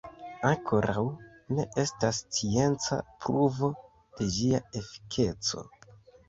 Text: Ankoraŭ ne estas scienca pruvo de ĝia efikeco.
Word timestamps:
Ankoraŭ 0.51 1.01
ne 1.57 1.65
estas 1.83 2.21
scienca 2.21 2.97
pruvo 3.27 3.71
de 4.17 4.31
ĝia 4.39 4.63
efikeco. 4.83 5.65